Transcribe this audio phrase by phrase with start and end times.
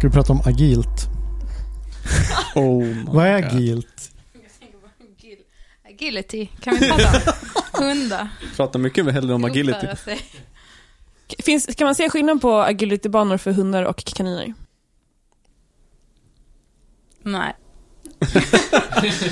[0.00, 0.88] Ska vi prata om agilt?
[2.54, 3.52] Oh my Vad är God.
[3.52, 4.12] agilt?
[5.88, 7.32] Agility, kan vi prata
[7.74, 7.84] om?
[7.84, 8.28] Hundar.
[8.56, 9.86] Pratar mycket hellre om agility.
[11.38, 14.54] Finns, kan man se skillnad på agilitybanor för hundar och kaniner?
[17.22, 17.56] Nej.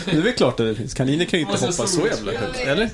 [0.04, 0.94] Det är väl klart att det finns.
[0.94, 2.58] Kaniner kan ju inte hoppa så jävla högt.
[2.58, 2.90] Eller?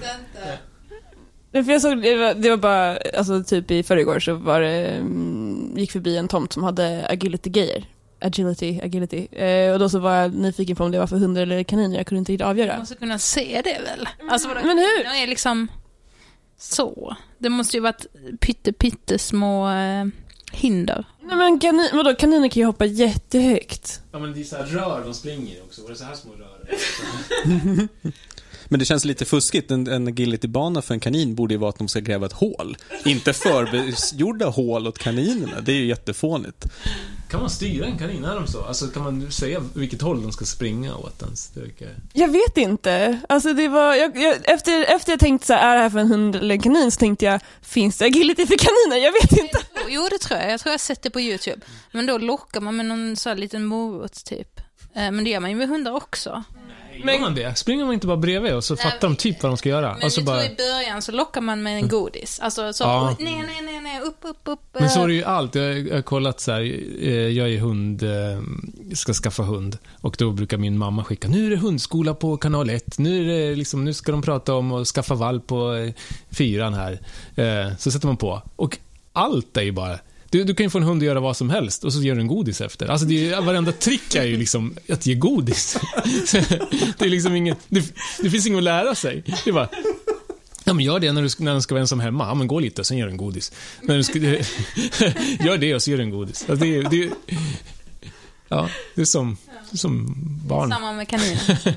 [1.51, 5.44] Jag såg, det var, det var bara, alltså typ i förrgår så var det, mm,
[5.79, 7.85] gick förbi en tomt som hade agility-grejer.
[8.21, 9.27] Agility, agility.
[9.33, 11.97] Eh, och då så var jag nyfiken på om det var för hundar eller kaniner,
[11.97, 12.79] jag kunde inte riktigt Man avgöra.
[12.79, 14.09] måste kunna se det väl?
[14.31, 14.61] Alltså, vadå?
[14.65, 15.05] Men hur?
[15.05, 15.69] De är liksom
[16.59, 17.17] så.
[17.39, 18.07] Det måste ju varit
[18.41, 20.05] pytte, pyttesmå eh,
[20.53, 21.05] hinder.
[21.23, 24.01] Nej men kanin, vadå, kaniner kan ju hoppa jättehögt.
[24.13, 25.83] Ja men det är så här rör de springer också.
[25.83, 26.69] Var det så här små rör?
[28.75, 29.71] Men det känns lite fuskigt.
[29.71, 32.77] En, en agilitybana för en kanin borde ju vara att de ska gräva ett hål.
[33.05, 35.61] Inte förbegjorda hål åt kaninerna.
[35.61, 36.65] Det är ju jättefånigt.
[37.31, 38.25] Kan man styra en kanin?
[38.25, 38.63] Är de så?
[38.65, 41.53] Alltså kan man säga vilket håll de ska springa åt ens?
[42.13, 43.21] Jag vet inte.
[43.29, 45.99] Alltså det var, jag, jag, efter, efter jag tänkte så här, är det här för
[45.99, 46.91] en hund eller en kanin?
[46.91, 49.05] Så tänkte jag, finns det agility för kaniner?
[49.05, 49.59] Jag vet inte.
[49.89, 50.53] Jo, det tror jag.
[50.53, 51.61] Jag tror jag har sett det på YouTube.
[51.93, 54.61] Men då lockar man med någon så här liten morot typ.
[54.95, 56.45] Eh, Men det gör man ju med hundar också.
[57.05, 57.15] Men...
[57.15, 57.55] Gör man det?
[57.59, 59.95] Springer man inte bara bredvid och så fattar de typ vad de ska göra?
[59.95, 60.41] Men Och så jag bara...
[60.41, 62.41] tror i början så lockar man med en godis.
[62.41, 63.17] Alltså så, Ja.
[63.21, 64.61] nej, nej, nej, nej, upp, upp, upp.
[64.73, 65.05] Men så eh.
[65.05, 65.55] är det ju allt.
[65.55, 65.63] Jag
[65.95, 66.61] har kollat så här,
[67.03, 68.41] eh, jag är hund, eh,
[68.95, 69.79] ska skaffa hund.
[70.01, 72.99] Och då brukar min mamma skicka, nu är det hundskola på kanal 1.
[72.99, 75.93] Nu, är det liksom, nu ska de prata om att skaffa valp på eh,
[76.31, 76.99] fyran här.
[77.35, 78.43] Eh, Så sätter man på.
[78.57, 78.79] Och
[79.13, 79.99] allt är ju bara,
[80.39, 82.15] du, du kan ju få en hund att göra vad som helst och så gör
[82.15, 82.87] du en godis efter.
[82.89, 85.77] Alltså det är, varenda trick är ju liksom att ge godis.
[86.99, 89.23] det är liksom inget, det, det finns inget att lära sig.
[89.45, 89.69] Det är bara,
[90.65, 92.25] Ja, men gör det när du när den ska vara ensam hemma.
[92.29, 93.53] Ja, men gå lite och sen gör du en godis.
[93.83, 94.19] När du ska,
[95.45, 96.45] gör det och så gör du en godis.
[96.49, 97.11] Alltså, det, är- det, är-
[98.49, 99.37] ja, det är som,
[99.73, 100.15] som
[100.49, 100.71] barn.
[100.71, 101.75] Samma med kaniner.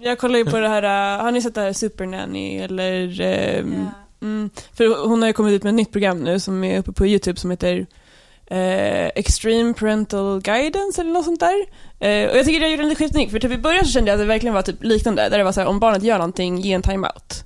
[0.00, 0.82] Jag kollar ju på det här,
[1.18, 3.92] uh, har ni sett det här Supernanny eller ehm, Ja.
[4.22, 6.92] Mm, för hon har ju kommit ut med ett nytt program nu som är uppe
[6.92, 7.86] på YouTube som heter
[8.50, 11.66] eh, Extreme Parental Guidance eller något sånt där.
[11.98, 13.30] Eh, och jag tycker det gjorde en liten skiftning.
[13.30, 15.44] för typ i början så kände jag att det verkligen var typ liknande, där det
[15.44, 17.44] var så här, om barnet gör någonting, ge en timeout.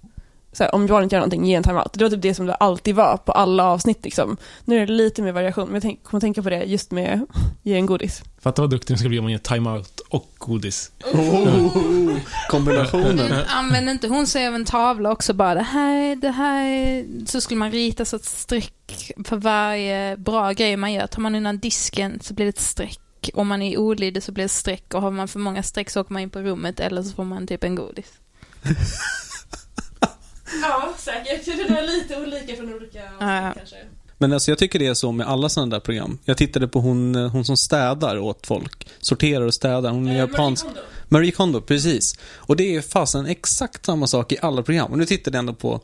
[0.53, 1.93] Så här, om barnet gör någonting, ge en timeout.
[1.93, 4.37] Det var typ det som det alltid var på alla avsnitt liksom.
[4.65, 7.27] Nu är det lite mer variation, men jag tänk, kommer tänka på det just med
[7.63, 8.23] ge en godis.
[8.41, 10.91] Fatta vad duktig den ska bli om man ger timeout och godis.
[11.13, 12.17] Oh,
[12.49, 13.17] kombinationen.
[13.17, 17.41] Men använder inte hon sig av en tavla också bara, det här, det här, så
[17.41, 21.07] skulle man rita så ett streck för varje bra grej man gör.
[21.07, 23.01] Tar man undan disken så blir det ett streck.
[23.35, 26.01] Om man är olydig så blir det streck och har man för många streck så
[26.01, 28.13] åker man in på rummet eller så får man typ en godis.
[30.63, 31.45] Ja, säkert.
[31.45, 33.53] Det är lite olika från olika Ja.
[33.57, 33.77] kanske.
[34.19, 36.19] Men alltså jag tycker det är så med alla sådana där program.
[36.25, 38.87] Jag tittade på hon, eh, hon som städar åt folk.
[39.01, 39.91] Sorterar och städar.
[39.91, 40.67] Hon är japansk.
[41.09, 42.19] Marie Kondo, precis.
[42.37, 44.93] Och det är fasen exakt samma sak i alla program.
[44.93, 45.81] Och nu tittade jag ändå på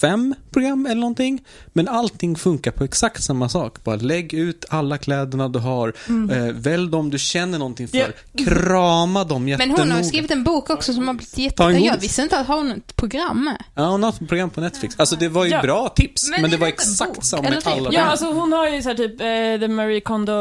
[0.00, 1.44] fem program eller någonting.
[1.72, 3.84] Men allting funkar på exakt samma sak.
[3.84, 5.92] Bara lägg ut alla kläderna du har.
[6.08, 7.98] Eh, välj dem du känner någonting för.
[7.98, 8.06] Ja.
[8.44, 9.82] Krama dem Men jättenoga.
[9.82, 11.62] hon har skrivit en bok också som har blivit jätte...
[11.62, 13.50] Jag visste inte att hon har ett program.
[13.74, 14.94] Ja, hon har ett program på Netflix.
[14.98, 15.62] Alltså det var ju Ja.
[15.62, 16.30] bra tips.
[16.30, 17.24] Men, Men det var exakt bok?
[17.24, 17.66] samma med typ?
[17.66, 20.32] alla Ja, alltså hon har ju så här typ eh, The Marie Kondo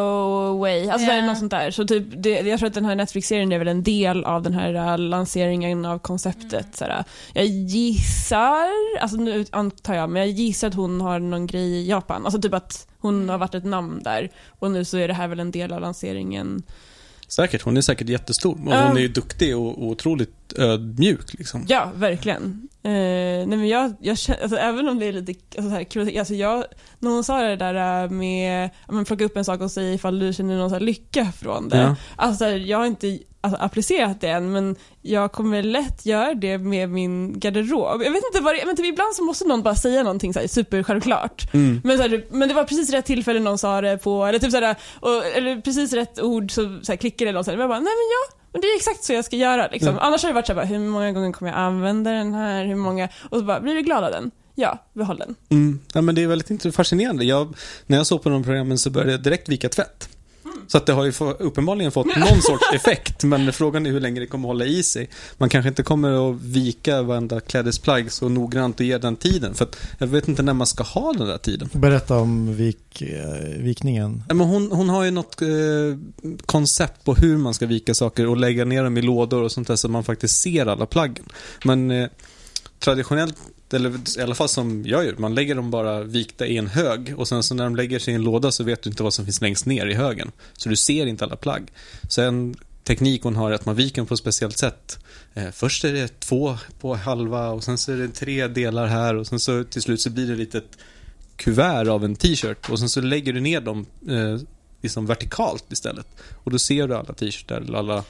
[0.59, 1.14] Way, alltså Ja.
[1.14, 1.72] det är något sånt där.
[1.72, 4.53] Så typ, det, jag tror att den här Netflix-serien är väl en del av den
[4.53, 6.68] här eh, lanseringen av konceptet.
[6.78, 7.03] Så här.
[7.34, 8.68] Jag gissar,
[9.02, 12.26] alltså nu antar jag, men jag gissar att hon har någon grej i Japan.
[12.26, 14.30] Alltså typ att hon har varit ett namn där.
[14.60, 16.64] Och nu så är det här väl en del av lanseringen.
[17.28, 18.52] Säkert, hon är säkert jättestor.
[18.52, 21.66] Och hon är ju duktig och, och otroligt ödmjuk liksom.
[21.68, 22.68] Ja, verkligen.
[22.84, 26.18] Eh, nej men jag, jag alltså, även om det är lite alltså, så här, kul,
[26.18, 26.63] alltså jag,
[27.00, 30.19] när hon sa det där eh, med, men plocka upp en sak och säga ifall
[30.19, 31.78] du känner någon så lycka från det.
[31.78, 31.96] Ja.
[32.16, 36.90] Alltså jag har inte alltså, applicerat det än, men jag kommer lätt göra det med
[36.90, 38.03] min garderob.
[38.03, 40.40] Jag vet inte vad det men typ ibland så måste någon bara säga någonting så
[40.40, 41.53] här, supersjälvklart.
[41.53, 41.81] Mm.
[41.84, 44.52] Men, så här, men det var precis rätt tillfälle någon sa det på, eller typ
[44.52, 47.61] så här, och, eller precis rätt ord så, så här, klickade någon så här, men
[47.61, 49.90] jag bara, nej men ja, men det är exakt så jag ska göra liksom.
[49.90, 49.99] Mm.
[50.02, 52.66] Annars har det varit så här, bara, hur många gånger kommer jag använda den här,
[52.66, 54.32] hur många, och så bara, blir du glad av den?
[54.55, 55.35] Ja, behåll den.
[55.49, 55.79] Mm.
[55.94, 57.26] Ja, men det är väldigt fascinerande.
[57.26, 57.55] Jag,
[57.85, 60.09] när jag såg på de programmen så började jag direkt vika tvätt.
[60.67, 64.19] Så att det har ju uppenbarligen fått någon sorts effekt, men frågan är hur länge
[64.19, 65.09] det kommer hålla i sig.
[65.37, 69.66] Man kanske inte kommer att vika varenda klädesplagg så noggrant och ge den tiden, för
[69.66, 71.69] att jag vet inte när man ska ha den där tiden.
[71.73, 74.23] Berätta om vik, eh, vikningen.
[74.28, 75.47] Ja, Men hon, hon har ju något eh,
[76.46, 79.67] koncept på hur man ska vika saker och lägga ner dem i lådor och sånt
[79.67, 81.25] där så man faktiskt ser alla plaggen.
[81.63, 82.08] Men eh,
[82.87, 83.37] traditionellt,
[83.73, 87.13] eller i alla fall som jag gör, man lägger dem bara vikta i en hög
[87.17, 89.13] och sen så när de lägger sig i en låda så vet du inte vad
[89.13, 90.31] som finns längst ner i högen.
[90.53, 91.72] Så du ser inte alla plagg.
[92.09, 94.99] Så en teknik hon har är att man viker dem på ett speciellt sätt.
[95.34, 99.16] Eh, först är det två på halva och sen så är det tre delar här
[99.16, 100.78] och sen så till slut så blir det ett litet
[101.35, 104.37] kuvert av en t-shirt och sen så lägger du ner dem eh,
[104.81, 106.07] liksom vertikalt istället.
[106.43, 108.03] Och då ser du alla t-shirtar eller alla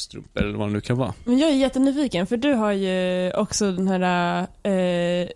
[0.00, 1.14] strumpor eller vad det nu kan vara.
[1.24, 5.28] Men jag är jättenyfiken, för du har ju också den här, eh,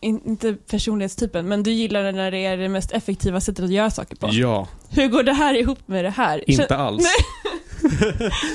[0.00, 3.72] in, inte personlighetstypen, men du gillar det när det är det mest effektiva sättet att
[3.72, 4.28] göra saker på.
[4.32, 6.50] Ja, Hur går det här ihop med det här?
[6.50, 7.04] inte alls.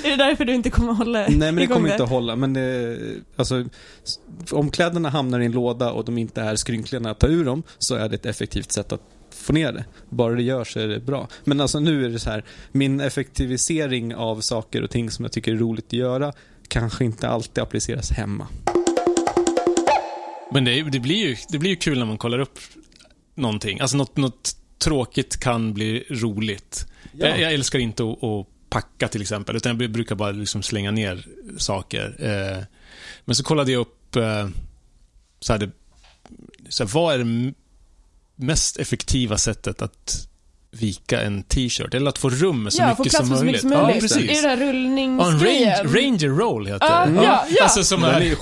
[0.03, 2.35] Är det därför du inte kommer hålla Nej, men det kommer inte att hålla.
[2.35, 2.97] Men det,
[3.35, 3.65] alltså,
[4.51, 7.45] om kläderna hamnar i en låda och de inte är skrynkliga när jag tar ur
[7.45, 9.01] dem så är det ett effektivt sätt att
[9.45, 9.86] få ner det.
[10.09, 11.27] Bara det görs så är det bra.
[11.44, 15.31] Men alltså nu är det så här, min effektivisering av saker och ting som jag
[15.31, 16.33] tycker är roligt att göra
[16.68, 18.47] kanske inte alltid appliceras hemma.
[20.51, 22.59] Men det, det, blir ju, det blir ju kul när man kollar upp
[23.36, 23.80] någonting.
[23.80, 26.88] Alltså något, något tråkigt kan bli roligt.
[27.12, 30.92] Jag, jag älskar inte att, att packa till exempel, utan jag brukar bara liksom slänga
[30.92, 31.25] ner
[31.57, 32.15] saker.
[32.19, 32.63] Eh,
[33.25, 34.47] men så kollade jag upp, eh,
[35.39, 35.71] så här, det,
[36.69, 37.53] så här, vad är det
[38.35, 40.27] mest effektiva sättet att
[40.71, 41.93] vika en t-shirt?
[41.93, 43.63] Eller att få rum med så ja, mycket som med så möjligt?
[43.63, 43.95] mycket som möjligt.
[43.95, 44.39] Ja, precis.
[44.39, 45.87] Är det där Ja, en rullningsgrejen?
[45.93, 47.23] ranger, roll heter Ja, det.
[47.23, 47.63] ja, ja.
[47.63, 48.35] Alltså som Den är, är.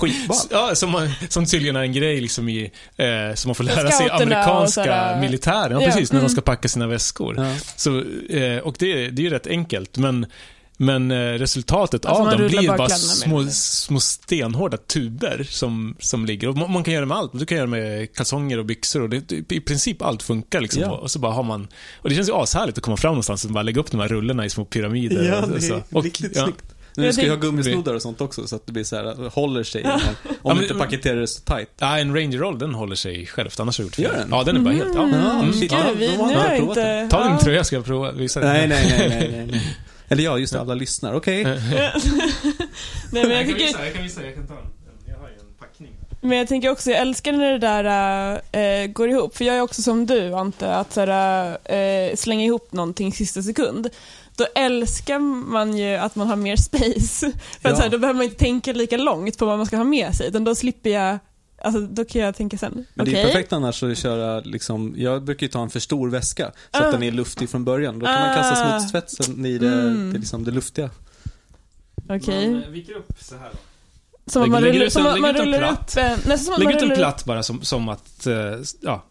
[0.50, 3.90] Ja, som, man, som tydligen är en grej liksom i, eh, som man får lära
[3.90, 5.72] sig i amerikanska militären.
[5.72, 6.28] Ja, Ja, precis, när mm.
[6.28, 7.34] de ska packa sina väskor.
[7.38, 7.54] Ja.
[7.76, 7.98] Så,
[8.30, 10.26] eh, och det, det är ju rätt enkelt, men
[10.76, 16.26] men eh, resultatet Alltså, av dem blir bara med små, små stenhårda tuber som, som
[16.26, 16.48] ligger.
[16.48, 17.30] Och man, kan göra med allt.
[17.32, 20.82] Du kan göra med kalsonger och byxor och det, i princip allt funkar liksom.
[20.82, 20.90] Ja.
[20.90, 21.68] Och så bara har man...
[21.96, 24.08] Och det känns ju ashärligt att komma fram någonstans och bara lägga upp de här
[24.08, 25.22] rullarna i små pyramider.
[25.22, 25.82] Ja, det är så.
[25.92, 26.44] och, riktigt ja.
[26.44, 26.64] snyggt.
[26.96, 29.62] Nu ska ju ha gummisnoddar och sånt också så att det blir så här, håller
[29.62, 29.84] sig.
[29.92, 30.00] Om
[30.42, 31.68] Ja, du inte paketerar det så tight.
[31.78, 34.10] Ja, en Ranger Roll, den håller sig självt, annars har jag gjort fel.
[34.12, 34.28] Den?
[34.30, 34.94] Ja, den är bara helt...
[34.94, 35.02] Ja.
[35.02, 35.50] Mm, Mm.
[35.60, 37.08] Gud, Ja, vi, nu har inte...
[37.10, 37.40] Ta din ja.
[37.40, 38.12] tröja ska jag prova.
[38.12, 39.76] Visa nej, nej, nej, nej, nej.
[40.14, 41.14] Eller ja, just det, alla lyssnar.
[41.14, 41.44] Okej.
[41.44, 41.92] Nej,
[43.12, 43.84] men jag tycker...
[43.84, 44.66] jag kan visa, jag kan ta den.
[45.06, 45.92] Jag har ju en packning.
[46.20, 48.40] Men jag tänker också, jag älskar när det där
[48.82, 49.36] äh, går ihop.
[49.36, 51.58] För jag är också som du, Ante, att såhär,
[52.10, 53.88] äh, slänga ihop någonting sista sekund.
[54.36, 57.32] Då älskar man ju att man har mer space.
[57.60, 57.70] För Ja.
[57.70, 60.14] att, såhär, då behöver man inte tänka lika långt på vad man ska ha med
[60.14, 60.28] sig.
[60.28, 61.18] Utan då slipper jag,
[61.64, 62.86] alltså då kan jag tänka sen.
[62.94, 63.14] Men Okej.
[63.14, 66.52] det är perfekt annars att köra liksom, jag brukar ju ta en för stor väska
[66.72, 66.86] så Ah.
[66.86, 67.98] att den är luftig från början.
[67.98, 68.80] Då kan man kasta Ah.
[68.80, 70.12] smutstvätten i det, Mm.
[70.12, 70.90] det, liksom det luftiga.
[72.08, 72.50] Okej.
[72.52, 73.58] Man eh, viker upp så här då.
[74.30, 75.90] Som att man lägger rullar, ut som man rullar platt.
[75.96, 76.10] upp en...
[76.12, 78.34] Nästan som att Lägg ut en platt bara som, som att, eh,
[78.80, 79.04] ja,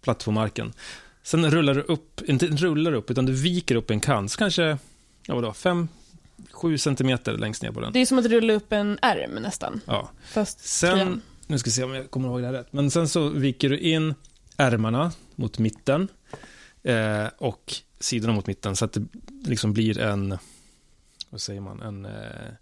[0.00, 0.72] platt på marken.
[1.22, 4.32] Sen rullar du upp, inte rullar upp, utan du viker upp en kant.
[4.32, 4.78] Så kanske,
[5.26, 5.88] ja vadå, fem,
[6.52, 7.92] sju centimeter längst ner på den.
[7.92, 9.80] Det är som att rulla upp en ärm nästan.
[9.86, 10.10] Ja.
[10.24, 12.72] Fast Sen nu ska vi se om jag kommer ihåg det här rätt.
[12.72, 14.14] Men sen så viker du in
[14.56, 16.08] ärmarna mot mitten
[16.82, 19.06] eh, och sidorna mot mitten så att det
[19.44, 20.38] liksom blir en,
[21.30, 22.52] vad säger man, en, eh,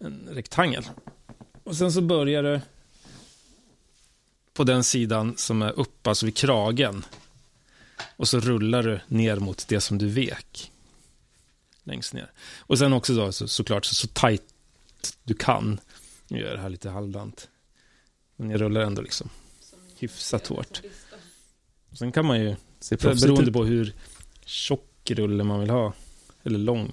[0.00, 0.84] en rektangel.
[1.64, 2.60] Och sen så börjar du
[4.52, 7.04] på den sidan som är upp, alltså vid kragen.
[8.16, 10.72] Och så rullar du ner mot det som du vek.
[11.84, 12.32] Längst ner.
[12.58, 14.42] Och sen också då så, såklart så, så tajt
[15.24, 15.80] du kan.
[16.28, 17.48] Nu gör jag det här lite halvdant.
[18.38, 19.30] Men jag rullar ändå liksom
[19.96, 20.82] hyfsat hårt.
[21.92, 23.52] Sen kan man ju, proffsigt beroende ut.
[23.52, 23.94] på hur
[24.44, 25.92] tjock rulle man vill ha,
[26.42, 26.92] eller lång,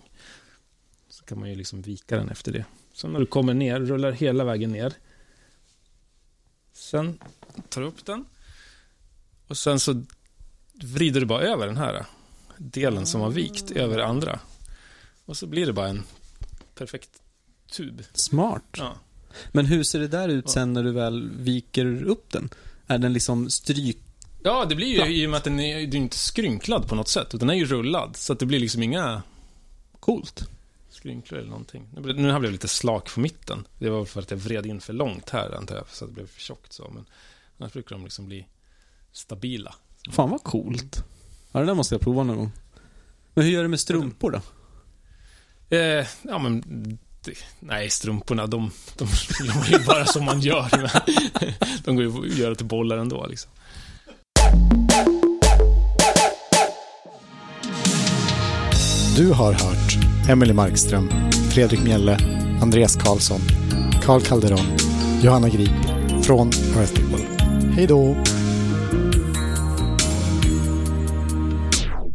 [1.10, 2.66] så kan man ju liksom vika den efter det.
[2.94, 4.94] Sen när du kommer ner, rullar hela vägen ner.
[6.74, 7.20] Sen
[7.70, 8.26] tar du upp den.
[9.48, 10.04] Och sen så
[10.84, 12.06] vrider du bara över den här
[12.58, 14.40] delen som har vikt över andra.
[15.26, 16.04] Och så blir det bara en
[16.76, 17.22] perfekt
[17.72, 18.04] tub.
[18.14, 18.64] Smart.
[18.78, 18.96] Ja.
[19.52, 22.50] Men hur ser det där ut sen när du väl viker upp den?
[22.88, 23.98] Är den liksom stryk...
[24.44, 26.96] Ja, det blir ju i och med att den är, den är inte skrynklad på
[26.96, 28.16] något sätt, utan den är ju rullad.
[28.16, 29.24] Så att det blir liksom inga
[30.00, 30.50] Coolt.
[30.90, 31.88] skrynklor eller någonting.
[31.96, 33.68] Nu Nu här blev lite slak på mitten.
[33.80, 36.14] Det var för att jag vred in för långt här, antar jag, så att det
[36.16, 36.92] blev för tjockt så.
[36.94, 37.06] Men
[37.58, 38.48] annars brukar de liksom bli
[39.12, 39.76] stabila.
[40.12, 41.04] Fan vad coolt.
[41.52, 42.52] Ja, det där måste jag prova någon gång.
[43.34, 44.42] Men hur gör du med strumpor då?
[45.78, 46.98] Eh, ja, men...
[47.60, 49.08] Nej, strumporna, de, de
[49.46, 50.68] gör man ju bara som man gör.
[50.72, 50.90] Men
[51.84, 53.52] de går ju att göra till bollar ändå, liksom.
[59.18, 59.98] Du har hört
[60.30, 61.10] Emily Markström,
[61.54, 62.18] Fredrik Mjelle,
[62.62, 63.42] Andreas Karlsson,
[64.04, 64.78] Carl Calderon,
[65.24, 65.70] Johanna Grip
[66.24, 67.26] från Earth People.
[67.76, 68.16] Hej då!